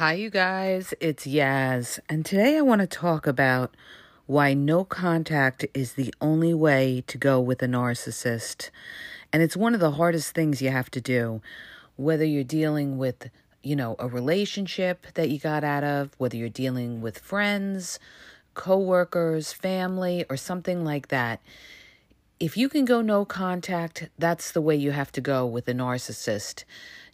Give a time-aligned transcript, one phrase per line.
[0.00, 0.94] Hi, you guys.
[0.98, 3.76] It's Yaz, and today I want to talk about
[4.24, 8.70] why no contact is the only way to go with a narcissist.
[9.30, 11.42] And it's one of the hardest things you have to do,
[11.96, 13.28] whether you're dealing with,
[13.62, 17.98] you know, a relationship that you got out of, whether you're dealing with friends,
[18.54, 21.42] coworkers, family, or something like that.
[22.40, 25.74] If you can go no contact, that's the way you have to go with a
[25.74, 26.64] narcissist.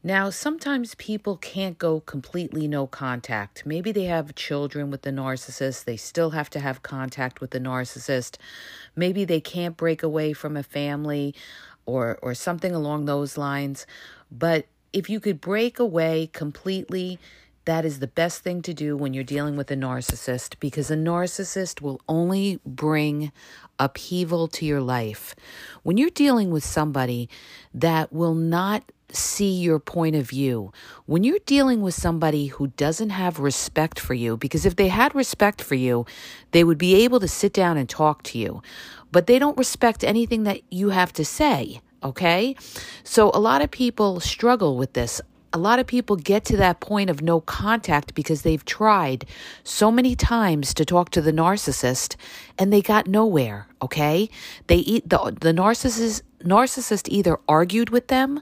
[0.04, 3.66] Now, sometimes people can't go completely no contact.
[3.66, 7.58] Maybe they have children with the narcissist, they still have to have contact with the
[7.58, 8.36] narcissist.
[8.94, 11.34] Maybe they can't break away from a family
[11.86, 13.84] or or something along those lines.
[14.30, 17.18] But if you could break away completely,
[17.66, 20.96] that is the best thing to do when you're dealing with a narcissist because a
[20.96, 23.32] narcissist will only bring
[23.78, 25.34] upheaval to your life.
[25.82, 27.28] When you're dealing with somebody
[27.74, 30.72] that will not see your point of view.
[31.06, 35.14] When you're dealing with somebody who doesn't have respect for you, because if they had
[35.14, 36.06] respect for you,
[36.50, 38.62] they would be able to sit down and talk to you,
[39.12, 41.80] but they don't respect anything that you have to say.
[42.02, 42.56] Okay.
[43.04, 45.20] So a lot of people struggle with this
[45.52, 49.24] a lot of people get to that point of no contact because they've tried
[49.64, 52.16] so many times to talk to the narcissist
[52.58, 54.28] and they got nowhere okay?
[54.66, 58.40] They eat the the narcissist narcissist either argued with them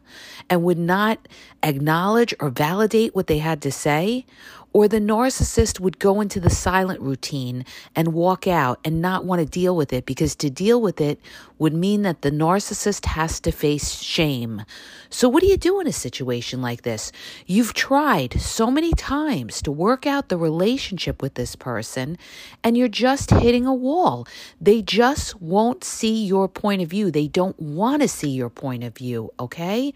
[0.50, 1.28] and would not
[1.62, 4.27] acknowledge or validate what they had to say
[4.75, 9.39] or the narcissist would go into the silent routine and walk out and not want
[9.39, 11.20] to deal with it because to deal with it
[11.58, 14.62] would mean that the narcissist has to face shame.
[15.08, 17.12] So, what do you do in a situation like this?
[17.47, 22.19] You've tried so many times to work out the relationship with this person
[22.64, 24.27] and you're just hitting a wall.
[24.61, 27.12] They just won't see your point of view.
[27.12, 29.95] They don't want to see your point of view, okay?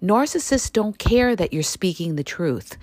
[0.00, 2.78] Narcissists don't care that you're speaking the truth.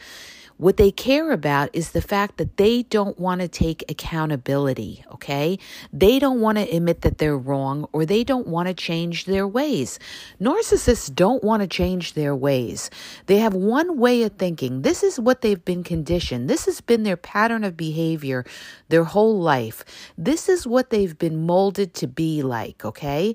[0.59, 5.57] What they care about is the fact that they don't want to take accountability, okay?
[5.93, 9.47] They don't want to admit that they're wrong or they don't want to change their
[9.47, 9.99] ways.
[10.37, 12.89] Narcissists don't want to change their ways.
[13.27, 14.81] They have one way of thinking.
[14.81, 16.49] This is what they've been conditioned.
[16.49, 18.43] This has been their pattern of behavior
[18.89, 19.85] their whole life.
[20.17, 23.33] This is what they've been molded to be like, okay?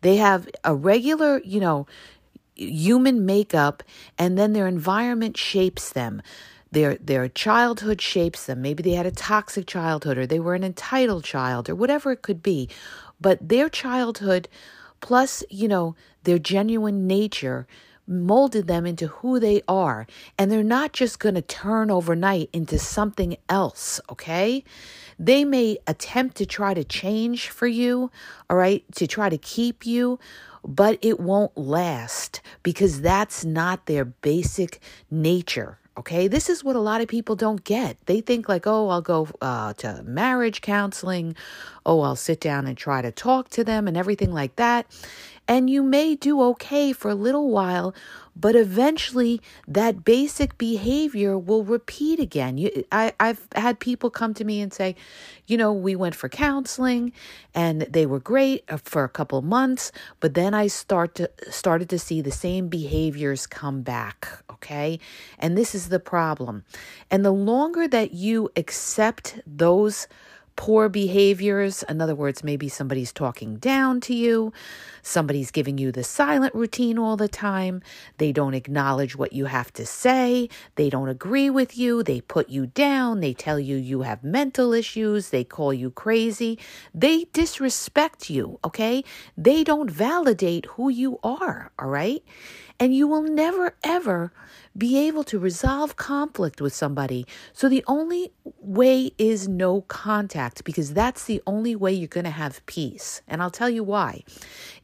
[0.00, 1.86] They have a regular, you know,
[2.56, 3.84] human makeup
[4.18, 6.22] and then their environment shapes them
[6.70, 8.62] their their childhood shapes them.
[8.62, 12.22] Maybe they had a toxic childhood or they were an entitled child or whatever it
[12.22, 12.68] could be.
[13.20, 14.48] But their childhood
[15.00, 15.94] plus, you know,
[16.24, 17.66] their genuine nature
[18.06, 20.06] molded them into who they are.
[20.38, 24.64] And they're not just going to turn overnight into something else, okay?
[25.18, 28.10] They may attempt to try to change for you,
[28.48, 30.18] all right, to try to keep you,
[30.64, 36.80] but it won't last because that's not their basic nature, Okay, this is what a
[36.80, 37.96] lot of people don't get.
[38.04, 41.34] They think, like, oh, I'll go uh, to marriage counseling.
[41.86, 44.86] Oh, I'll sit down and try to talk to them and everything like that.
[45.48, 47.94] And you may do okay for a little while,
[48.34, 52.58] but eventually that basic behavior will repeat again.
[52.58, 54.96] You, I, I've had people come to me and say,
[55.46, 57.12] you know, we went for counseling
[57.54, 61.88] and they were great uh, for a couple months, but then I start to started
[61.90, 64.28] to see the same behaviors come back.
[64.50, 64.98] Okay,
[65.38, 66.64] and this is the problem.
[67.10, 70.08] And the longer that you accept those
[70.56, 71.82] poor behaviors.
[71.84, 74.52] In other words, maybe somebody's talking down to you,
[75.02, 77.82] somebody's giving you the silent routine all the time,
[78.18, 82.48] they don't acknowledge what you have to say, they don't agree with you, they put
[82.48, 86.58] you down, they tell you you have mental issues, they call you crazy,
[86.94, 89.04] they disrespect you, okay?
[89.36, 92.24] They don't validate who you are, all right?
[92.80, 94.32] And you will never, ever
[94.76, 97.26] be able to resolve conflict with somebody.
[97.52, 102.30] So the only way is no contact because that's the only way you're going to
[102.30, 103.22] have peace.
[103.26, 104.22] And I'll tell you why.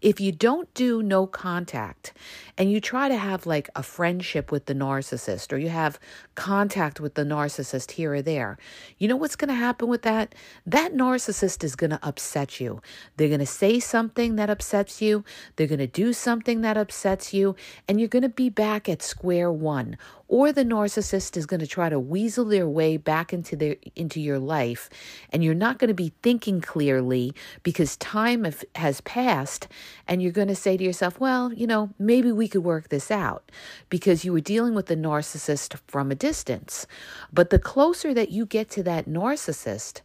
[0.01, 2.13] If you don't do no contact
[2.57, 5.99] and you try to have like a friendship with the narcissist or you have
[6.35, 8.59] contact with the narcissist here or there,
[8.99, 10.35] you know what's going to happen with that?
[10.65, 12.81] That narcissist is going to upset you.
[13.17, 15.25] They're going to say something that upsets you,
[15.57, 17.57] they're going to do something that upsets you,
[17.89, 19.82] and you're going to be back at square one
[20.29, 24.21] or the narcissist is going to try to weasel their way back into their into
[24.21, 24.89] your life
[25.31, 28.47] and you're not going to be thinking clearly because time
[28.77, 29.69] has passed
[30.09, 33.11] and you're going to say to yourself well you know maybe we could work this
[33.11, 33.51] out
[33.89, 36.87] because you were dealing with the narcissist from a distance
[37.33, 40.01] but the closer that you get to that narcissist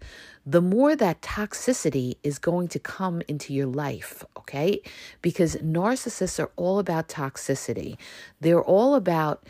[0.50, 4.82] the more that toxicity is going to come into your life, okay?
[5.22, 7.98] Because narcissists are all about toxicity.
[8.40, 9.44] They're all about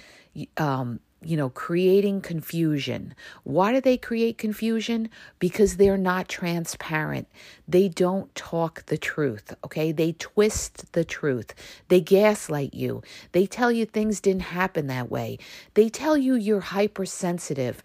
[0.57, 3.15] um, you know, creating confusion.
[3.43, 5.09] Why do they create confusion?
[5.39, 7.27] Because they're not transparent.
[7.67, 9.91] They don't talk the truth, okay?
[9.91, 11.55] They twist the truth.
[11.87, 13.01] They gaslight you.
[13.31, 15.39] They tell you things didn't happen that way.
[15.73, 17.81] They tell you you're hypersensitive.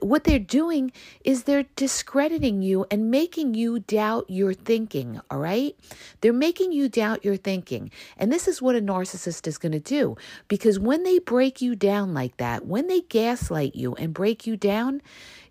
[0.00, 0.92] What they're doing
[1.24, 5.76] is they're discrediting you and making you doubt your thinking, all right?
[6.20, 7.90] They're making you doubt your thinking.
[8.16, 10.16] And this is what a narcissist is going to do
[10.48, 14.56] because when they break you down like that, when they gaslight you and break you
[14.56, 15.02] down,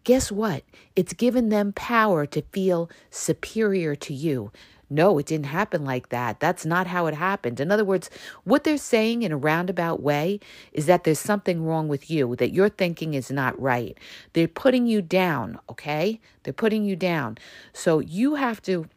[0.04, 0.64] guess what?
[0.96, 4.52] It's given them power to feel superior to you.
[4.90, 6.40] No, it didn't happen like that.
[6.40, 7.60] That's not how it happened.
[7.60, 8.10] In other words,
[8.44, 10.40] what they're saying in a roundabout way
[10.74, 13.98] is that there's something wrong with you, that your thinking is not right.
[14.34, 16.20] They're putting you down, okay?
[16.44, 17.38] They're putting you down.
[17.72, 18.88] So you have to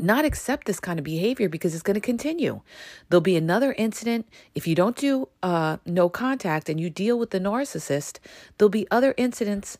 [0.00, 2.60] not accept this kind of behavior because it's going to continue.
[3.08, 4.26] There'll be another incident.
[4.54, 8.18] If you don't do uh, no contact and you deal with the narcissist,
[8.58, 9.78] there'll be other incidents.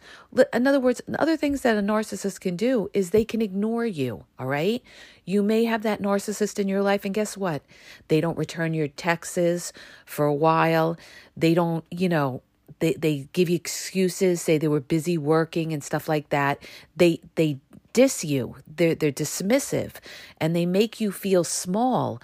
[0.52, 4.24] In other words, other things that a narcissist can do is they can ignore you.
[4.38, 4.82] All right.
[5.24, 7.62] You may have that narcissist in your life, and guess what?
[8.08, 9.72] They don't return your texts
[10.04, 10.96] for a while.
[11.36, 12.42] They don't, you know,
[12.80, 16.62] they, they give you excuses, say they were busy working and stuff like that.
[16.96, 17.58] They they
[17.92, 18.56] diss you.
[18.66, 19.94] They're they're dismissive
[20.38, 22.20] and they make you feel small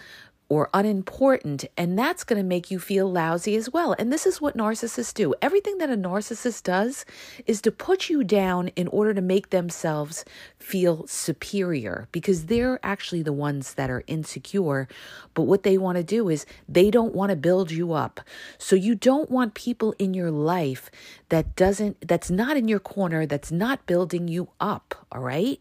[0.48, 3.96] or unimportant, and that's going to make you feel lousy as well.
[3.98, 5.34] And this is what narcissists do.
[5.42, 7.04] Everything that a narcissist does
[7.46, 10.24] is to put you down in order to make themselves
[10.58, 14.86] feel superior because they're actually the ones that are insecure.
[15.34, 18.20] But what they want to do is they don't want to build you up.
[18.56, 20.92] So you don't want people in your life
[21.28, 24.94] that doesn't, that's not in your corner, that's not building you up.
[25.10, 25.60] All right.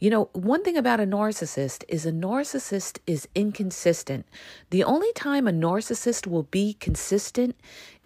[0.00, 4.26] You know, one thing about a narcissist is a narcissist is inconsistent.
[4.70, 7.56] The only time a narcissist will be consistent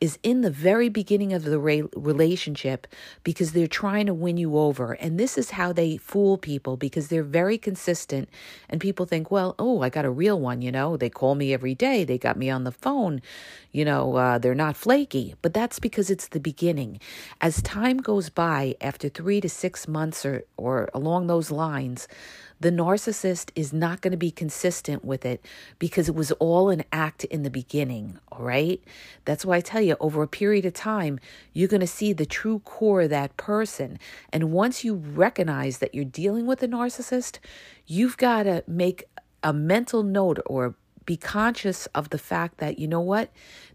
[0.03, 2.89] is in the very beginning of the re- relationship
[3.23, 4.95] because they're trying to win you over.
[4.95, 8.29] And this is how they fool people because they're very consistent.
[8.69, 11.55] And people think, well, oh, I got a real one, you know, they call me
[11.55, 13.23] every day, they got me on the phone,
[13.71, 15.37] you know, uh, they're not flaky.
[15.41, 16.99] But that's because it's the beginning.
[17.41, 21.82] As time goes by, after three to six months or, or along those lines,
[22.61, 25.45] the narcissist is not going to be consistent with it
[25.81, 28.81] because it was all an act in the beginning, all right?
[29.25, 31.19] That's why I tell you, over a period of time,
[31.53, 33.99] you're going to see the true core of that person.
[34.33, 37.39] And once you recognize that you're dealing with a narcissist,
[37.87, 39.05] you've got to make
[39.43, 43.31] a mental note or be conscious of the fact that, you know what?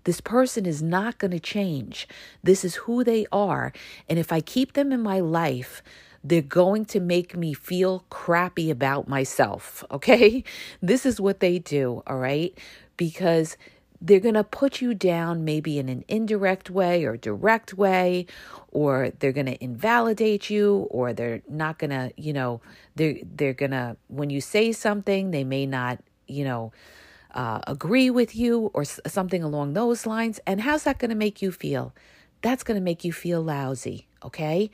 [0.06, 2.08] This person is not going to change.
[2.42, 3.74] This is who they are.
[4.08, 5.84] And if I keep them in my life,
[6.28, 9.84] they're going to make me feel crappy about myself.
[9.98, 10.44] Okay.
[10.82, 12.04] This is what they do.
[12.06, 12.56] All right.
[12.98, 13.58] Because
[14.02, 18.26] they're going to put you down maybe in an indirect way or direct way
[18.72, 22.62] or they're going to invalidate you or they're not going to you know
[22.96, 26.72] they're they're going to when you say something they may not you know
[27.34, 31.16] uh, agree with you or s- something along those lines and how's that going to
[31.16, 31.94] make you feel
[32.42, 34.70] that's going to make you feel lousy okay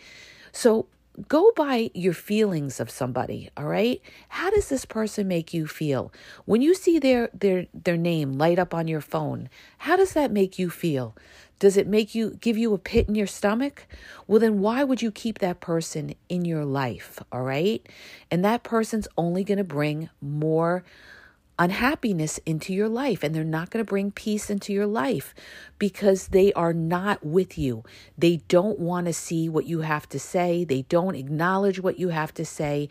[0.52, 0.86] so
[1.28, 4.02] go by your feelings of somebody all right?
[4.30, 6.12] How does this person make you feel?
[6.46, 10.32] When you see their their their name light up on your phone how does that
[10.32, 11.16] make you feel?
[11.60, 13.86] Does it make you give you a pit in your stomach?
[14.28, 17.88] Well then why would you keep that person in your life all right?
[18.32, 20.84] And that person's only going to bring more
[21.60, 25.36] unhappiness into your life and they're not going to bring peace into your life
[25.78, 27.84] because they are not with you.
[28.18, 32.10] They don't want to see what you have to say, they don't acknowledge what you
[32.10, 32.90] have to say,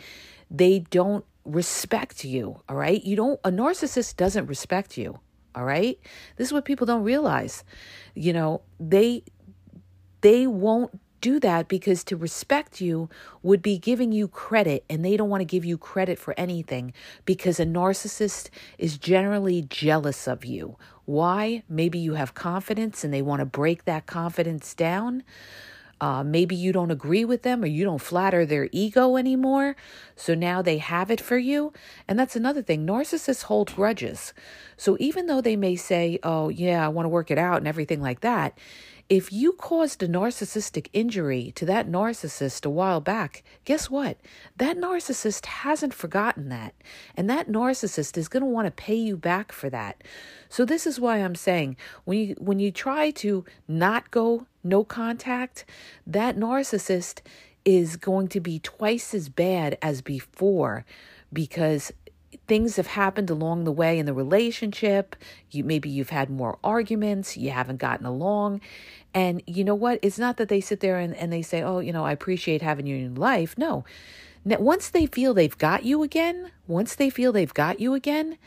[0.51, 3.03] they don't respect you, all right?
[3.03, 5.19] You don't a narcissist doesn't respect you,
[5.55, 5.99] all right?
[6.37, 7.65] This is what people don't realize.
[8.15, 9.25] You know, they
[10.21, 13.09] they won't do that because to respect you
[13.43, 16.93] would be giving you credit, and they don't want to give you credit for anything
[17.25, 20.77] because a narcissist is generally jealous of you.
[21.07, 21.63] Why?
[21.69, 25.23] Maybe you have confidence and they want to break that confidence down.
[26.01, 29.77] Uh, maybe you don't agree with them or you don't flatter their ego anymore.
[30.17, 31.73] So now they have it for you.
[32.09, 32.85] And that's another thing.
[32.85, 34.35] Narcissists hold grudges.
[34.77, 37.69] So even though they may say, oh, yeah, I want to work it out and
[37.69, 38.59] everything like that,
[39.13, 44.17] if you caused a narcissistic injury to that narcissist a while back, guess what?
[44.57, 46.75] That narcissist hasn't forgotten that.
[47.15, 50.03] And that narcissist is going to want to pay you back for that.
[50.49, 54.83] So this is why I'm saying when you when you try to not go no
[54.83, 55.67] contact,
[56.07, 57.21] that narcissist
[57.67, 60.87] is going to be twice as bad as before
[61.31, 61.93] because
[62.47, 65.17] things have happened along the way in the relationship.
[65.51, 68.61] You maybe you've had more arguments, you haven't gotten along.
[69.15, 69.99] And you know what?
[70.03, 72.63] It's not that they sit there and, and they say, Oh, you know, I appreciate
[72.63, 73.57] having you in life.
[73.57, 73.85] No.
[74.45, 78.39] Now, once they feel they've got you again, once they feel they've got you again,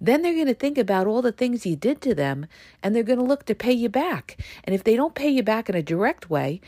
[0.00, 2.46] then they're going to think about all the things you did to them
[2.82, 4.36] and they're going to look to pay you back.
[4.64, 6.60] And if they don't pay you back in a direct way,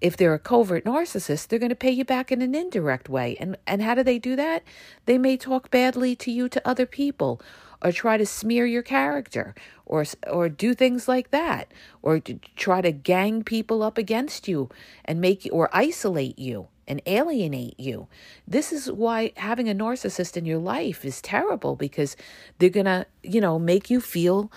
[0.00, 3.36] if they're a covert narcissist, they're going to pay you back in an indirect way.
[3.40, 4.62] And and how do they do that?
[5.06, 7.40] They may talk badly to you to other people
[7.82, 9.54] or try to smear your character
[9.86, 12.20] or or do things like that or
[12.56, 14.68] try to gang people up against you
[15.04, 18.08] and make or isolate you and alienate you.
[18.46, 22.16] This is why having a narcissist in your life is terrible because
[22.58, 24.50] they're going to, you know, make you feel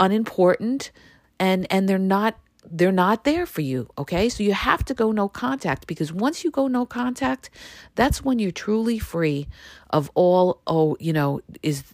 [0.00, 0.92] unimportant
[1.40, 2.38] and and they're not
[2.70, 3.88] they're not there for you.
[3.96, 4.28] Okay.
[4.28, 7.50] So you have to go no contact because once you go no contact,
[7.94, 9.46] that's when you're truly free
[9.90, 11.84] of all, oh, you know, is,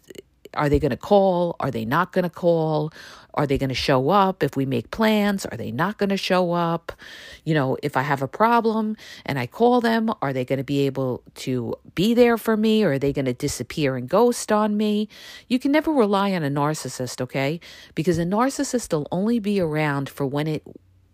[0.54, 1.56] are they going to call?
[1.60, 2.92] Are they not going to call?
[3.34, 5.44] Are they going to show up if we make plans?
[5.44, 6.92] Are they not going to show up?
[7.44, 10.64] You know, if I have a problem and I call them, are they going to
[10.64, 14.52] be able to be there for me or are they going to disappear and ghost
[14.52, 15.08] on me?
[15.48, 17.60] You can never rely on a narcissist, okay?
[17.94, 20.62] Because a narcissist will only be around for when it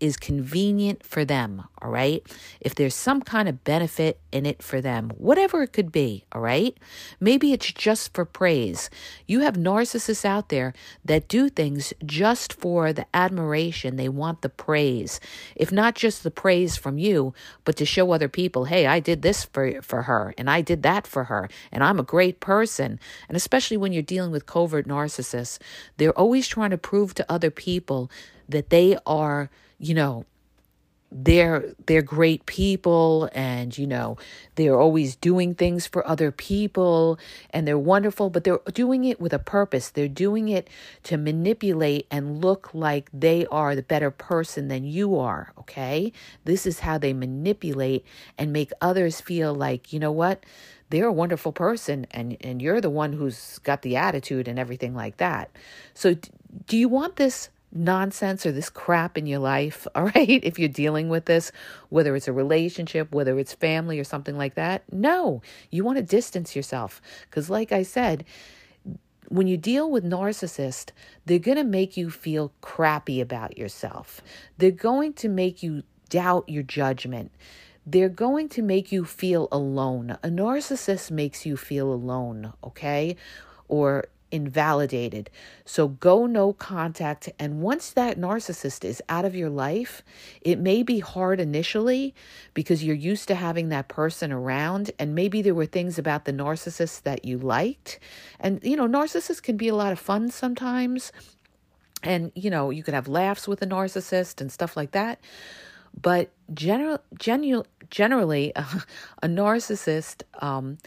[0.01, 2.23] is convenient for them, all right?
[2.59, 6.41] If there's some kind of benefit in it for them, whatever it could be, all
[6.41, 6.75] right?
[7.19, 8.89] Maybe it's just for praise.
[9.27, 10.73] You have narcissists out there
[11.05, 13.95] that do things just for the admiration.
[13.95, 15.19] They want the praise.
[15.55, 19.21] If not just the praise from you, but to show other people, hey, I did
[19.21, 22.99] this for, for her and I did that for her and I'm a great person.
[23.29, 25.59] And especially when you're dealing with covert narcissists,
[25.97, 28.09] they're always trying to prove to other people
[28.49, 29.49] that they are
[29.81, 30.25] you know,
[31.11, 34.15] they're they're great people and you know
[34.55, 37.19] they're always doing things for other people
[37.49, 39.89] and they're wonderful but they're doing it with a purpose.
[39.89, 40.69] They're doing it
[41.03, 46.13] to manipulate and look like they are the better person than you are okay?
[46.45, 48.05] This is how they manipulate
[48.37, 50.45] and make others feel like you know what?
[50.91, 54.95] They're a wonderful person and and you're the one who's got the attitude and everything
[54.95, 55.51] like that.
[55.93, 56.15] So
[56.67, 60.39] do you want this nonsense or this crap in your life, all right?
[60.43, 61.51] If you're dealing with this,
[61.89, 66.03] whether it's a relationship, whether it's family or something like that, no, you want to
[66.03, 67.01] distance yourself.
[67.29, 68.25] Because, like I said,
[69.29, 70.91] when you deal with narcissists,
[71.25, 74.21] they're going to make you feel crappy about yourself.
[74.57, 77.31] They're going to make you doubt your judgment.
[77.85, 80.17] They're going to make you feel alone.
[80.21, 83.15] A narcissist makes you feel alone, okay?
[83.69, 85.29] Or invalidated.
[85.65, 87.29] So go no contact.
[87.37, 90.01] And once that narcissist is out of your life,
[90.41, 92.15] it may be hard initially
[92.53, 94.91] because you're used to having that person around.
[94.97, 97.99] And maybe there were things about the narcissist that you liked.
[98.39, 101.11] And, you know, narcissists can be a lot of fun sometimes.
[102.03, 105.19] And, you know, you could have laughs with a narcissist and stuff like that.
[105.99, 110.77] But general, genu- generally, a narcissist um,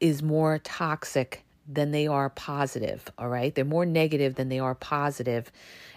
[0.00, 3.54] is more toxic than they are positive, all right?
[3.54, 5.50] They're more negative than they are positive,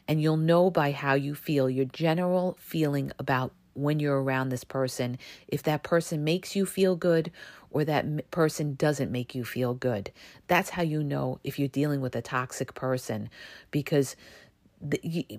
[0.08, 4.64] And you'll know by how you feel, your general feeling about when you're around this
[4.64, 7.32] person, if that person makes you feel good
[7.72, 10.12] or that person doesn't make you feel good.
[10.48, 13.30] That's how you know if you're dealing with a toxic person
[13.72, 14.16] because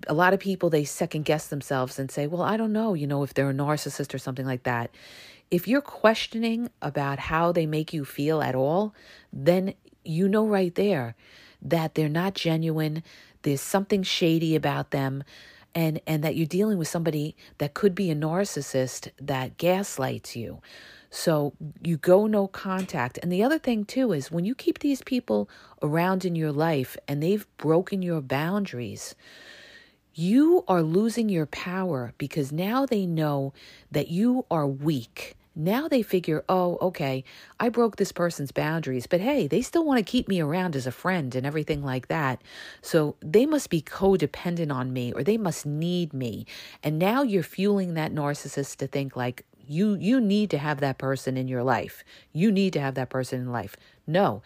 [0.07, 3.07] a lot of people they second guess themselves and say, "Well, I don't know, you
[3.07, 4.91] know, if they're a narcissist or something like that."
[5.51, 8.95] If you're questioning about how they make you feel at all,
[9.33, 11.15] then you know right there
[11.63, 13.03] that they're not genuine.
[13.43, 15.25] There's something shady about them.
[15.73, 20.61] And, and that you're dealing with somebody that could be a narcissist that gaslights you.
[21.11, 21.53] So
[21.83, 23.19] you go no contact.
[23.23, 25.49] And the other thing, too, is when you keep these people
[25.83, 29.15] around in your life and they've broken your boundaries,
[30.15, 33.53] you are losing your power because now they know
[33.91, 37.25] that you are weak now they figure, oh, okay,
[37.59, 40.87] I broke this person's boundaries, but hey, they still want to keep me around as
[40.87, 42.41] a friend and everything like that.
[42.83, 46.47] So they must be codependent on me or they must need me.
[46.83, 50.99] And now you're fueling that narcissist to think like, you you need to have that
[50.99, 52.03] person in your life.
[52.33, 53.77] You need to have that person in life.
[54.05, 54.43] No.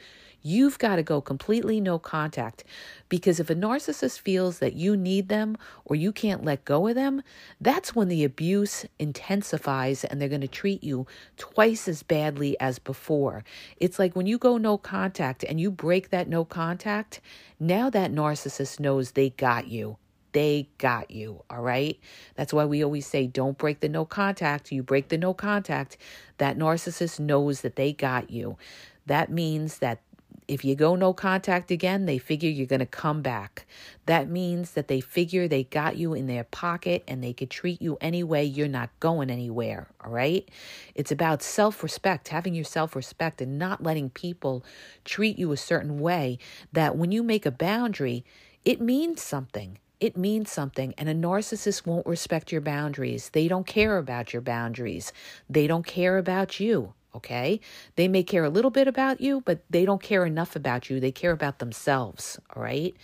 [0.46, 2.64] You've got to go completely no contact
[3.08, 6.94] because if a narcissist feels that you need them or you can't let go of
[6.94, 7.22] them,
[7.62, 11.06] that's when the abuse intensifies and they're going to treat you
[11.38, 13.42] twice as badly as before.
[13.78, 17.22] It's like when you go no contact and you break that no contact,
[17.58, 19.96] now that narcissist knows they got you
[20.32, 21.96] they got you, all right?
[22.34, 24.72] That's why we always say don't break the no contact.
[24.72, 25.96] You break the no contact,
[26.38, 28.58] that narcissist knows that they got you.
[29.06, 30.00] That means that
[30.46, 33.66] if you go no contact again, they figure you're going to come back.
[34.06, 37.80] That means that they figure they got you in their pocket and they could treat
[37.80, 38.44] you any way.
[38.44, 39.88] You're not going anywhere.
[40.04, 40.48] All right.
[40.94, 44.64] It's about self respect, having your self respect and not letting people
[45.04, 46.38] treat you a certain way
[46.72, 48.24] that when you make a boundary,
[48.64, 49.78] it means something.
[50.00, 53.30] It means something, and a narcissist won't respect your boundaries.
[53.30, 55.12] They don't care about your boundaries.
[55.48, 57.61] They don't care about you okay?
[57.97, 61.00] They may care a little bit about you, but they don't care enough about you.
[61.00, 62.94] They care about themselves, all right?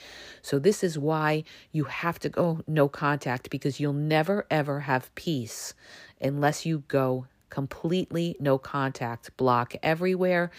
[0.43, 5.15] So, this is why you have to go no contact because you'll never ever have
[5.15, 5.75] peace
[6.21, 10.51] unless you go completely no contact, block everywhere.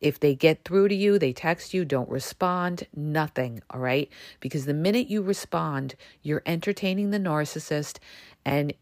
[0.00, 4.08] If they get through to you, they text you, don't respond, nothing, all right?
[4.40, 7.98] Because the minute you respond, you're entertaining the narcissist
[8.44, 8.72] and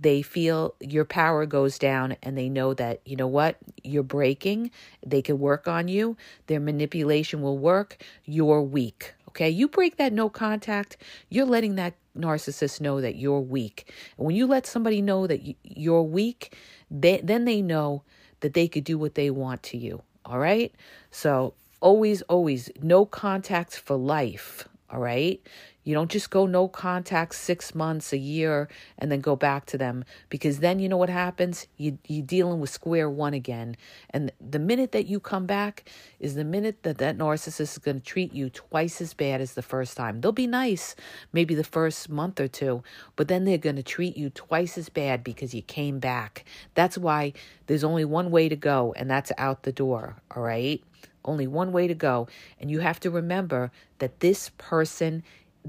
[0.00, 4.70] they feel your power goes down and they know that, you know what, you're breaking.
[5.06, 6.16] They can work on you.
[6.46, 8.02] Their manipulation will work.
[8.24, 9.14] You're weak.
[9.28, 9.50] Okay.
[9.50, 10.96] You break that no contact,
[11.28, 13.92] you're letting that narcissist know that you're weak.
[14.16, 16.56] When you let somebody know that you're weak,
[16.90, 18.02] they, then they know
[18.40, 20.02] that they could do what they want to you.
[20.24, 20.74] All right.
[21.10, 24.68] So always, always no contact for life.
[24.90, 25.40] All right.
[25.88, 28.68] You don't just go no contact six months, a year,
[28.98, 31.66] and then go back to them because then you know what happens?
[31.78, 33.74] You, you're dealing with square one again.
[34.10, 35.90] And the minute that you come back
[36.20, 39.54] is the minute that that narcissist is going to treat you twice as bad as
[39.54, 40.20] the first time.
[40.20, 40.94] They'll be nice
[41.32, 42.82] maybe the first month or two,
[43.16, 46.44] but then they're going to treat you twice as bad because you came back.
[46.74, 47.32] That's why
[47.66, 50.16] there's only one way to go, and that's out the door.
[50.36, 50.84] All right?
[51.24, 52.28] Only one way to go.
[52.60, 55.22] And you have to remember that this person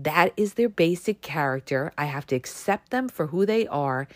[0.04, 1.92] that is their basic character.
[1.98, 4.08] I have to accept them for who they are.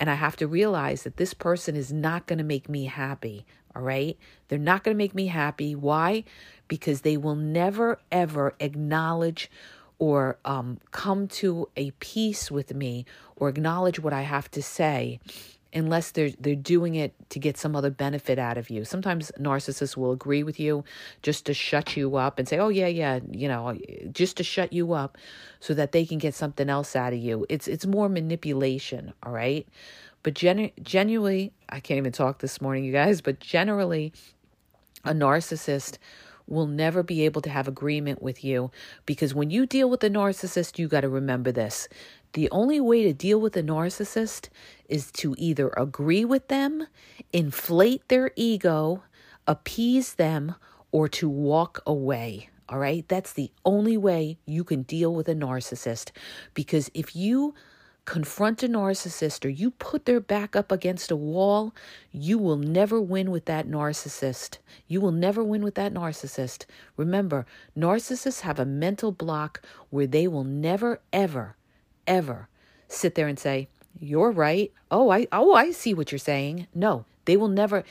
[0.00, 3.44] And I have to realize that this person is not going to make me happy.
[3.74, 4.16] All right.
[4.48, 5.74] They're not going to make me happy.
[5.74, 6.24] Why?
[6.66, 9.50] Because they will never, ever acknowledge
[9.98, 13.04] or um, come to a peace with me
[13.36, 15.18] or acknowledge what I have to say
[15.72, 18.84] unless they're they're doing it to get some other benefit out of you.
[18.84, 20.84] Sometimes narcissists will agree with you
[21.22, 23.78] just to shut you up and say, "Oh yeah, yeah," you know,
[24.12, 25.18] just to shut you up
[25.60, 27.46] so that they can get something else out of you.
[27.48, 29.66] It's it's more manipulation, all right?
[30.22, 34.12] But genu- genuinely, I can't even talk this morning, you guys, but generally
[35.04, 35.98] a narcissist
[36.46, 38.70] will never be able to have agreement with you
[39.06, 41.88] because when you deal with a narcissist, you got to remember this.
[42.32, 44.48] The only way to deal with a narcissist
[44.88, 46.86] is to either agree with them,
[47.32, 49.02] inflate their ego,
[49.46, 50.54] appease them,
[50.90, 52.48] or to walk away.
[52.68, 53.06] All right.
[53.08, 56.10] That's the only way you can deal with a narcissist.
[56.52, 57.54] Because if you
[58.04, 61.74] confront a narcissist or you put their back up against a wall,
[62.10, 64.58] you will never win with that narcissist.
[64.86, 66.64] You will never win with that narcissist.
[66.96, 67.46] Remember,
[67.76, 71.56] narcissists have a mental block where they will never, ever
[72.08, 72.48] ever
[72.88, 73.68] sit there and say,
[74.00, 76.66] "You're right." Oh, I oh, I see what you're saying.
[76.74, 77.84] No, they will never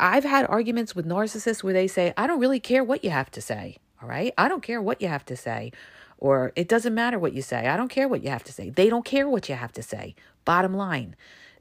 [0.00, 3.30] I've had arguments with narcissists where they say, "I don't really care what you have
[3.32, 4.32] to say." All right?
[4.38, 5.72] I don't care what you have to say.
[6.18, 7.66] Or it doesn't matter what you say.
[7.66, 8.70] I don't care what you have to say.
[8.70, 10.14] They don't care what you have to say.
[10.44, 11.16] Bottom line.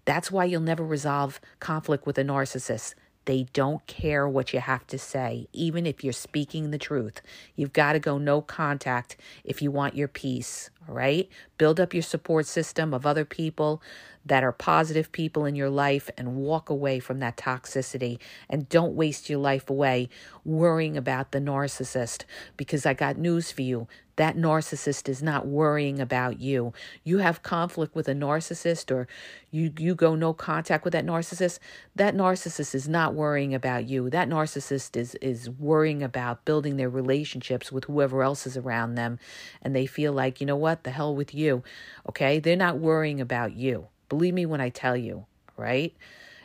[0.06, 2.96] That's why you'll never resolve conflict with a narcissist.
[3.26, 7.22] They don't care what you have to say, even if you're speaking the truth.
[7.56, 11.30] You've got to go no contact if you want your peace, right?
[11.58, 13.82] Build up your support system of other people
[14.28, 18.20] that are positive people in your life and walk away from that toxicity.
[18.50, 20.10] And don't waste your life away
[20.44, 22.26] worrying about the narcissist
[22.58, 23.88] because I got news for you.
[24.18, 26.74] That narcissist is not worrying about you.
[27.04, 29.08] You have conflict with a narcissist or
[29.52, 31.60] you, you go no contact with that narcissist.
[31.96, 34.10] That narcissist is not worrying about you.
[34.10, 39.20] That narcissist is, is worrying about building their relationships with whoever else is around them.
[39.62, 41.64] And they feel like, you know what, the hell with you.
[42.08, 42.40] Okay?
[42.40, 43.88] They're not worrying about you.
[44.10, 45.26] Believe me when I tell you,
[45.58, 45.94] right?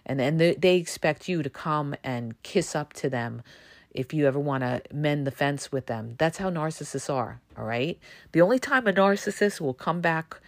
[0.06, 3.42] And then they, they expect you to come and kiss up to them
[3.90, 6.14] if you ever want to mend the fence with them.
[6.16, 7.98] That's how narcissists are, all right?
[8.32, 10.40] The only time a narcissist will come back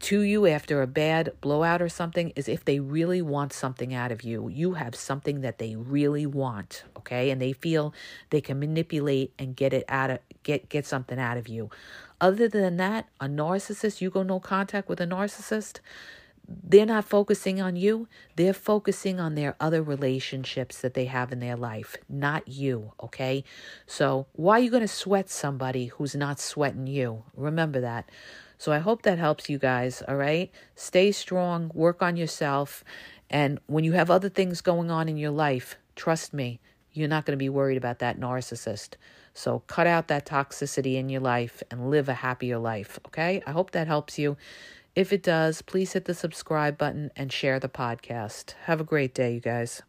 [0.00, 4.10] to you after a bad blowout or something is if they really want something out
[4.10, 4.48] of you.
[4.48, 7.30] You have something that they really want, okay?
[7.30, 7.94] And they feel
[8.30, 11.70] they can manipulate and get it out of get get something out of you.
[12.20, 15.80] Other than that, a narcissist, you go no contact with a narcissist,
[16.64, 18.08] they're not focusing on you.
[18.34, 23.44] They're focusing on their other relationships that they have in their life, not you, okay?
[23.86, 27.22] So, why are you going to sweat somebody who's not sweating you?
[27.36, 28.10] Remember that.
[28.58, 30.50] So, I hope that helps you guys, all right?
[30.74, 32.82] Stay strong, work on yourself,
[33.30, 36.58] and when you have other things going on in your life, trust me,
[36.92, 38.94] you're not going to be worried about that narcissist.
[39.34, 43.42] So cut out that toxicity in your life and live a happier life, okay?
[43.46, 44.36] I hope that helps you.
[44.94, 48.54] If it does, please hit the subscribe button and share the podcast.
[48.64, 49.82] Have a great day, you guys.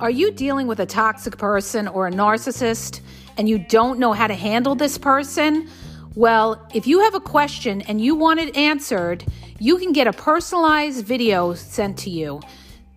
[0.00, 3.02] Are you dealing with a toxic person or a narcissist
[3.36, 5.68] and you don't know how to handle this person?
[6.16, 9.24] Well, if you have a question and you want it answered,
[9.60, 12.40] you can get a personalized video sent to you.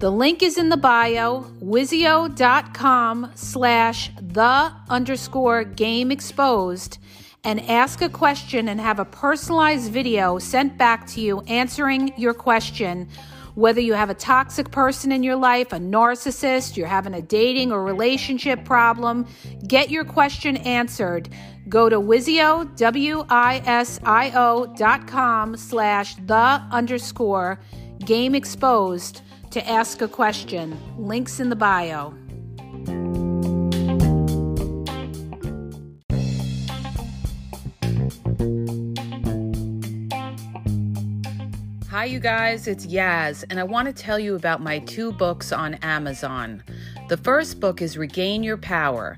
[0.05, 6.99] The link is in the bio, wisio.com slash the underscore game exposed,
[7.43, 12.35] and ask a question and have a personalized video sent back to you answering your
[12.35, 13.09] question.
[13.55, 17.71] Whether you have a toxic person in your life, a narcissist, you're having a dating
[17.71, 19.25] or relationship problem,
[19.67, 21.29] get your question answered.
[21.67, 27.59] Go to Wisio, W-I-S-I-O dot com slash the underscore
[28.05, 29.23] game exposed
[29.55, 30.77] to ask a question.
[30.97, 32.13] Links in the bio.
[41.89, 45.53] Hi, you guys, it's Yaz, and I want to tell you about my two books
[45.53, 46.61] on Amazon.
[47.07, 49.17] The first book is Regain Your Power.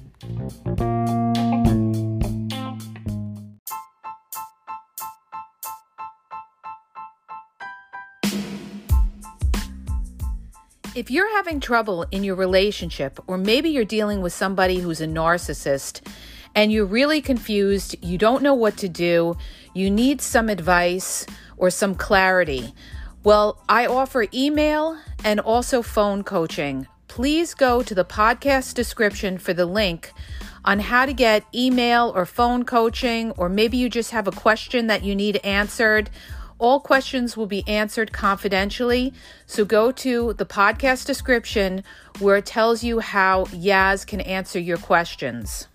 [10.93, 15.07] If you're having trouble in your relationship, or maybe you're dealing with somebody who's a
[15.07, 16.05] narcissist
[16.53, 19.37] and you're really confused, you don't know what to do,
[19.73, 21.25] you need some advice
[21.57, 22.75] or some clarity,
[23.23, 29.53] well, I offer email and also phone coaching please go to the podcast description for
[29.53, 30.13] the link
[30.63, 34.87] on how to get email or phone coaching, or maybe you just have a question
[34.87, 36.09] that you need answered.
[36.57, 39.13] All questions will be answered confidentially.
[39.45, 41.83] So go to the podcast description
[42.19, 45.67] where it tells you how Yaz can answer your questions.